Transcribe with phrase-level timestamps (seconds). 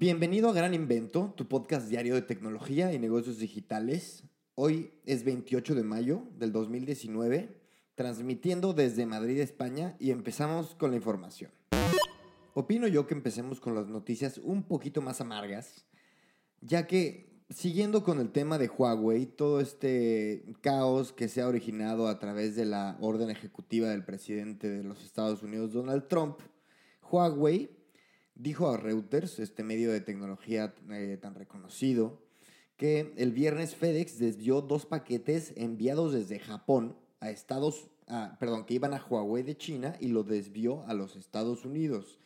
[0.00, 4.22] Bienvenido a Gran Invento, tu podcast diario de tecnología y negocios digitales.
[4.54, 7.60] Hoy es 28 de mayo del 2019,
[7.96, 11.50] transmitiendo desde Madrid, España, y empezamos con la información.
[12.54, 15.84] Opino yo que empecemos con las noticias un poquito más amargas,
[16.60, 22.06] ya que siguiendo con el tema de Huawei, todo este caos que se ha originado
[22.06, 26.38] a través de la orden ejecutiva del presidente de los Estados Unidos, Donald Trump,
[27.10, 27.77] Huawei
[28.38, 32.22] dijo a Reuters, este medio de tecnología eh, tan reconocido,
[32.76, 37.90] que el viernes FedEx desvió dos paquetes enviados desde Japón a Estados
[38.38, 42.18] perdón, que iban a Huawei de China y lo desvió a los Estados Unidos.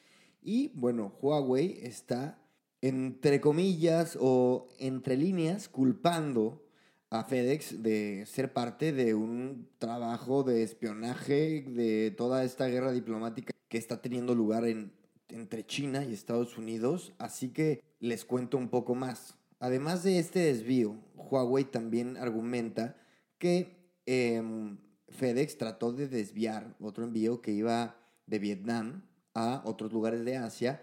[0.42, 2.38] Y bueno, Huawei está
[2.80, 6.64] entre comillas o entre líneas culpando
[7.10, 13.52] a FedEx de ser parte de un trabajo de espionaje de toda esta guerra diplomática
[13.68, 14.92] que está teniendo lugar en
[15.32, 19.36] entre China y Estados Unidos, así que les cuento un poco más.
[19.58, 22.96] Además de este desvío, Huawei también argumenta
[23.38, 30.24] que em, FedEx trató de desviar otro envío que iba de Vietnam a otros lugares
[30.24, 30.82] de Asia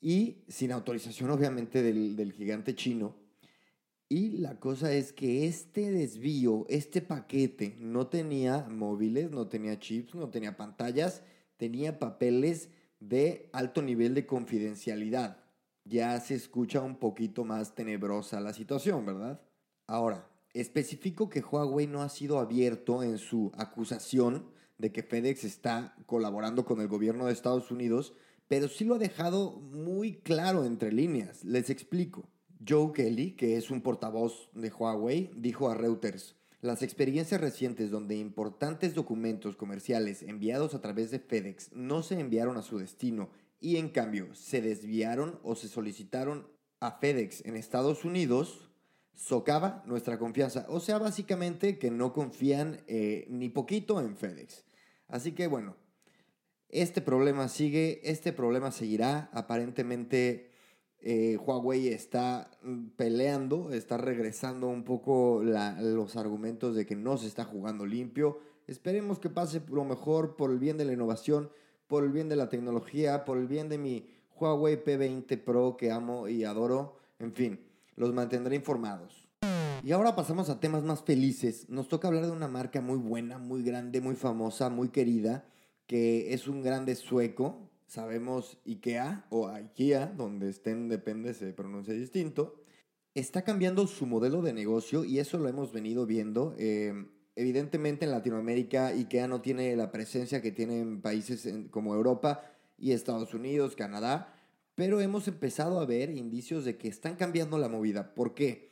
[0.00, 3.16] y sin autorización obviamente del, del gigante chino.
[4.08, 10.14] Y la cosa es que este desvío, este paquete, no tenía móviles, no tenía chips,
[10.14, 11.22] no tenía pantallas,
[11.56, 12.68] tenía papeles
[13.08, 15.38] de alto nivel de confidencialidad.
[15.84, 19.40] Ya se escucha un poquito más tenebrosa la situación, ¿verdad?
[19.86, 24.46] Ahora, especifico que Huawei no ha sido abierto en su acusación
[24.78, 28.14] de que FedEx está colaborando con el gobierno de Estados Unidos,
[28.48, 31.44] pero sí lo ha dejado muy claro entre líneas.
[31.44, 32.28] Les explico.
[32.66, 38.16] Joe Kelly, que es un portavoz de Huawei, dijo a Reuters, las experiencias recientes donde
[38.16, 43.30] importantes documentos comerciales enviados a través de FedEx no se enviaron a su destino
[43.60, 46.46] y en cambio se desviaron o se solicitaron
[46.78, 48.70] a FedEx en Estados Unidos,
[49.12, 50.64] socava nuestra confianza.
[50.68, 54.64] O sea, básicamente que no confían eh, ni poquito en FedEx.
[55.08, 55.76] Así que bueno,
[56.68, 59.30] este problema sigue, este problema seguirá.
[59.32, 60.51] Aparentemente
[61.04, 67.26] eh, Huawei está mm, peleando, está regresando un poco los argumentos de que no se
[67.26, 68.38] está jugando limpio.
[68.68, 71.50] Esperemos que pase lo mejor por el bien de la innovación,
[71.88, 74.06] por el bien de la tecnología, por el bien de mi
[74.38, 76.96] Huawei P20 Pro que amo y adoro.
[77.18, 77.60] En fin,
[77.96, 79.28] los mantendré informados.
[79.84, 81.68] Y ahora pasamos a temas más felices.
[81.68, 85.44] Nos toca hablar de una marca muy buena, muy grande, muy famosa, muy querida,
[85.88, 92.54] que es un grande sueco, sabemos IKEA o IKEA, donde estén, depende, se pronuncia distinto,
[93.14, 96.54] está cambiando su modelo de negocio y eso lo hemos venido viendo.
[96.58, 102.42] Em, evidentemente en Latinoamérica IKEA no tiene la presencia que tiene en países como Europa
[102.78, 104.34] y Estados Unidos, Canadá,
[104.74, 108.14] pero hemos empezado a ver indicios de que están cambiando la movida.
[108.14, 108.70] ¿Por qué?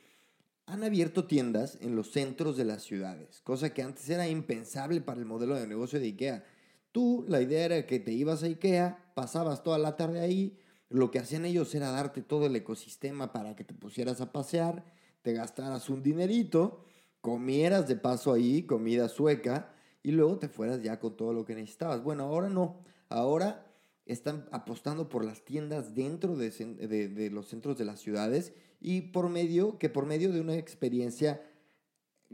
[0.65, 5.19] Han abierto tiendas en los centros de las ciudades, cosa que antes era impensable para
[5.19, 6.43] el modelo de negocio de IKEA.
[6.91, 10.57] Tú, la idea era que te ibas a IKEA, pasabas toda la tarde ahí,
[10.89, 14.83] lo que hacían ellos era darte todo el ecosistema para que te pusieras a pasear,
[15.21, 16.83] te gastaras un dinerito,
[17.21, 19.73] comieras de paso ahí comida sueca
[20.03, 22.03] y luego te fueras ya con todo lo que necesitabas.
[22.03, 23.67] Bueno, ahora no, ahora
[24.05, 29.77] están apostando por las tiendas dentro de, los centros de las ciudades y por medio,
[29.77, 31.41] que por medio de una experiencia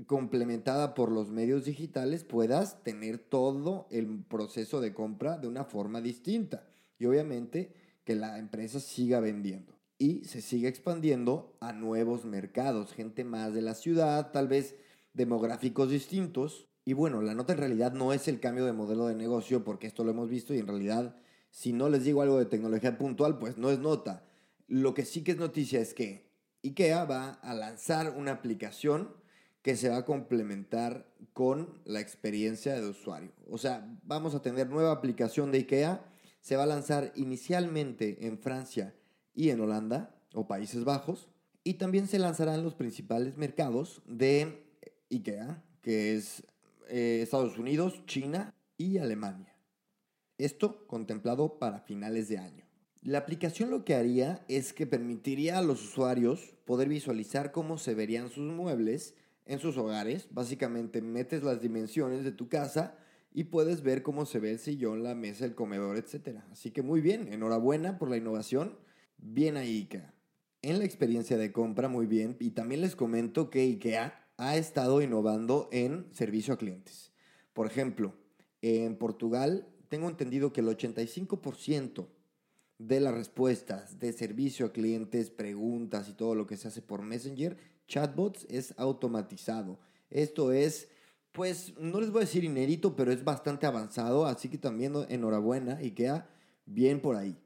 [0.06, 6.02] complementada por los medios digitales puedas tener todo el proceso de compra de una forma
[6.02, 6.68] distinta.
[7.00, 13.24] Y obviamente que la empresa siga vendiendo y se siga expandiendo a nuevos mercados, gente
[13.24, 14.76] más de la ciudad, tal vez
[15.14, 16.68] demográficos distintos.
[16.86, 19.88] Y bueno, la nota en realidad no es el cambio de modelo de negocio, porque
[19.88, 21.16] esto lo hemos visto y en realidad
[21.50, 24.26] si no les digo algo de tecnología puntual, pues no es nota.
[24.68, 26.30] Lo que sí que es noticia es que
[26.64, 29.16] IKEA va a lanzar una aplicación
[29.62, 33.32] que se va a complementar con la experiencia de usuario.
[33.50, 36.06] O sea, vamos a tener nueva aplicación de IKEA,
[36.42, 38.96] se va a lanzar inicialmente en Francia
[39.34, 41.30] y en Holanda o Países Bajos,
[41.64, 44.64] y también se lanzará en los principales mercados de
[45.12, 46.44] IKEA, que es
[46.90, 49.54] eh, Estados Unidos, China y Alemania.
[50.38, 52.66] Esto contemplado para finales de año.
[53.02, 57.96] La aplicación lo que haría es que permitiría a los usuarios poder visualizar cómo se
[57.96, 59.16] verían sus muebles
[59.48, 60.28] en sus hogares.
[60.32, 62.98] Básicamente metes las dimensiones de tu casa
[63.34, 66.40] y puedes ver cómo se ve el sillón, la mesa, el comedor, etc.
[66.52, 68.78] Así que muy bien, enhorabuena por la innovación.
[69.18, 70.14] Bien ahí, IKEA.
[70.62, 72.36] En la experiencia de compra, muy bien.
[72.40, 77.12] Y también les comento que IKEA ha estado innovando en servicio a clientes.
[77.54, 78.16] Por ejemplo,
[78.62, 82.08] en Portugal tengo entendido que el 85%
[82.80, 87.02] de las respuestas de servicio a clientes, preguntas y todo lo que se hace por
[87.02, 87.58] Messenger,
[87.88, 89.80] chatbots, es automatizado.
[90.10, 90.90] Esto es,
[91.32, 95.82] pues, no les voy a decir inédito, pero es bastante avanzado, así que también enhorabuena
[95.82, 96.30] y queda
[96.66, 97.38] bien por ahí.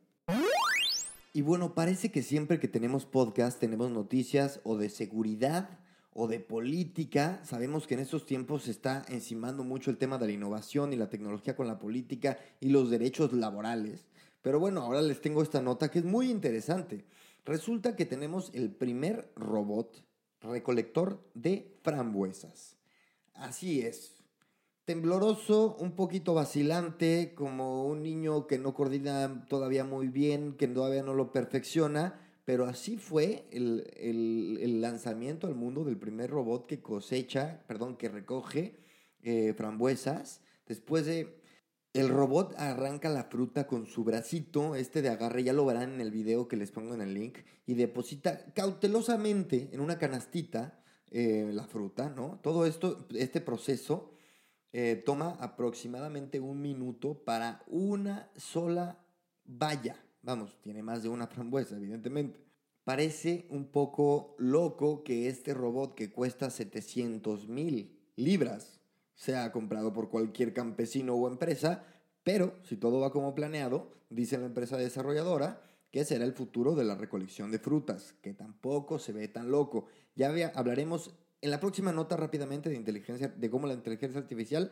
[1.34, 5.80] Y bueno, parece que siempre que tenemos podcast tenemos noticias o de seguridad
[6.14, 7.40] o de política.
[7.46, 10.98] Sabemos que en estos tiempos se está encimando mucho el tema de la innovación y
[10.98, 14.08] la tecnología con la política y los derechos laborales.
[14.42, 17.06] Pero bueno, ahora les tengo esta nota que es muy interesante.
[17.46, 20.04] Resulta que tenemos el primer robot
[20.42, 22.78] recolector de frambuesas.
[23.34, 24.18] Así es.
[24.86, 31.04] Tembloroso, un poquito vacilante, como un niño que no coordina todavía muy bien, que todavía
[31.04, 37.64] no lo perfecciona, pero así fue el, lanzamiento al mundo del primer robot que cosecha,
[37.68, 38.76] perdón, que recoge
[39.22, 40.42] eh, frambuesas.
[40.66, 41.41] Después de
[41.94, 46.02] el robot arranca la fruta con su bracito, este de agarre, ya lo verán en
[46.02, 51.50] el video que les pongo en el link, y deposita cautelosamente en una canastita eh,
[51.52, 52.40] la fruta, ¿no?
[52.42, 54.14] Todo esto, este proceso
[54.72, 59.04] eh, toma aproximadamente un minuto para una sola
[59.44, 59.98] valla.
[60.22, 62.40] Vamos, tiene más de una frambuesa, evidentemente.
[62.86, 68.81] Parece un poco loco que este robot que cuesta 700 mil libras
[69.22, 71.84] sea comprado por cualquier campesino o empresa,
[72.24, 76.86] pero si todo va como planeado, dice la empresa desarrolladora, que será el futuro de
[76.86, 79.86] la recolección de frutas, que tampoco se ve tan loco.
[80.16, 84.72] Ya hablaremos en la próxima nota rápidamente de inteligencia, de cómo la inteligencia artificial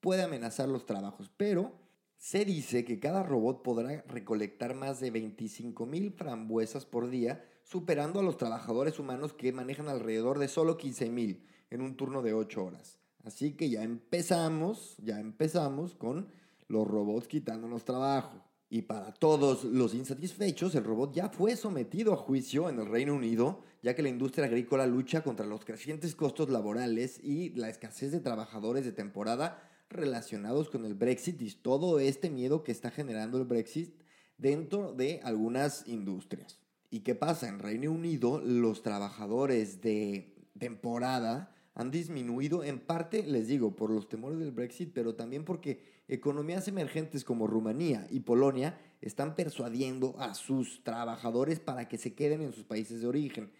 [0.00, 1.74] puede amenazar los trabajos, pero
[2.16, 8.20] se dice que cada robot podrá recolectar más de 25 mil frambuesas por día, superando
[8.20, 12.32] a los trabajadores humanos que manejan alrededor de solo 15 mil en un turno de
[12.32, 12.99] 8 horas.
[13.24, 16.28] Así que ya empezamos, ya empezamos con
[16.68, 18.42] los robots quitándonos trabajo.
[18.72, 23.14] Y para todos los insatisfechos, el robot ya fue sometido a juicio en el Reino
[23.14, 28.12] Unido, ya que la industria agrícola lucha contra los crecientes costos laborales y la escasez
[28.12, 33.38] de trabajadores de temporada relacionados con el Brexit y todo este miedo que está generando
[33.38, 33.92] el Brexit
[34.38, 36.60] dentro de algunas industrias.
[36.90, 37.48] ¿Y qué pasa?
[37.48, 44.06] En Reino Unido los trabajadores de temporada han disminuido en parte, les digo, por los
[44.06, 50.34] temores del Brexit, pero también porque economías emergentes como Rumanía y Polonia están persuadiendo a
[50.34, 53.50] sus trabajadores para que se queden en sus países de origen.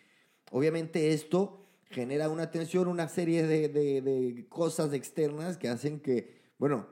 [0.51, 6.89] Obviamente esto genera una tensión, una serie de, cosas externas que hacen que, bueno,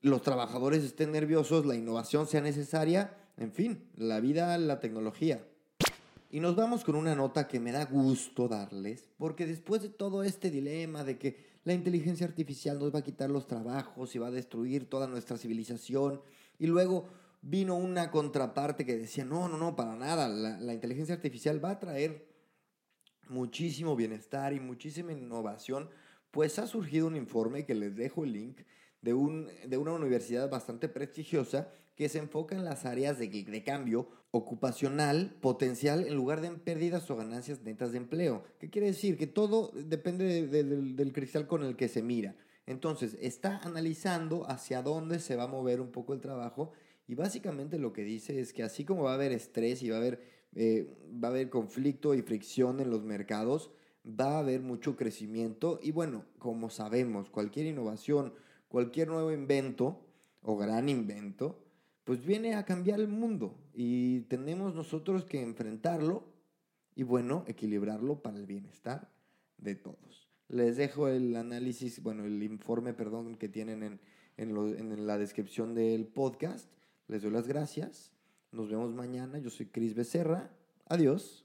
[0.00, 5.46] los trabajadores estén nerviosos, la innovación sea necesaria, en fin, la vida, la tecnología.
[6.32, 10.22] Y nos vamos con una nota que me da gusto darles, porque después de todo
[10.22, 14.28] este dilema de que la inteligencia artificial nos va a quitar los trabajos y va
[14.28, 16.22] a destruir toda nuestra civilización,
[16.58, 17.06] y luego
[17.42, 21.78] vino una contraparte que decía, no, no, no, para nada, la, inteligencia artificial va a
[21.78, 22.26] traer
[23.28, 25.90] muchísimo bienestar y muchísima innovación,
[26.30, 28.60] pues ha surgido un informe que les dejo el link
[29.02, 33.62] de, un, de una universidad bastante prestigiosa que se enfoca en las áreas de, de
[33.62, 38.44] cambio ocupacional potencial en lugar de en pérdidas o ganancias netas de empleo.
[38.58, 39.18] ¿Qué quiere decir?
[39.18, 42.34] Que todo depende del cristal con el que se mira.
[42.64, 46.72] Entonces, está analizando hacia dónde se va a mover un poco el trabajo
[47.06, 49.96] y básicamente lo que dice es que así como va a haber estrés y va
[49.96, 50.22] a haber,
[50.54, 50.88] eh,
[51.22, 53.70] va a haber conflicto y fricción en los mercados,
[54.06, 58.32] va a haber mucho crecimiento y bueno, como sabemos, cualquier innovación,
[58.72, 60.00] cualquier nuevo invento
[60.40, 61.62] o gran invento,
[62.04, 66.24] pues viene a cambiar el mundo y tenemos nosotros que enfrentarlo
[66.96, 69.10] y bueno, equilibrarlo para el bienestar
[69.58, 70.30] de todos.
[70.48, 74.00] Les dejo el análisis, bueno, el informe, perdón, que tienen en,
[74.38, 76.70] en la descripción del podcast.
[77.08, 78.12] Les doy las gracias.
[78.52, 79.38] Nos vemos mañana.
[79.38, 80.50] Yo soy Cris Becerra.
[80.86, 81.44] Adiós.